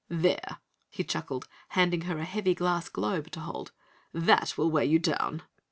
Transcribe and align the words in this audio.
"There," 0.09 0.57
he 0.89 1.03
chuckled, 1.03 1.47
handing 1.69 2.01
her 2.05 2.17
a 2.17 2.25
heavy 2.25 2.55
glass 2.55 2.89
globe 2.89 3.29
to 3.33 3.39
hold, 3.39 3.71
"that 4.11 4.55
will 4.57 4.71
weigh 4.71 4.85
you 4.87 4.97
down!" 4.97 5.43